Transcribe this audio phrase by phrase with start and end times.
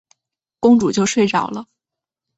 [0.59, 1.67] 公主就睡着了。